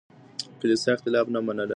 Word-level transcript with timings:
کليسا 0.59 0.89
اختلاف 0.95 1.27
نه 1.35 1.39
منله. 1.45 1.69